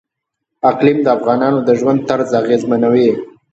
اقلیم 0.69 0.97
د 1.03 1.07
افغانانو 1.17 1.59
د 1.67 1.69
ژوند 1.79 1.99
طرز 2.09 2.29
اغېزمنوي. 2.41 3.09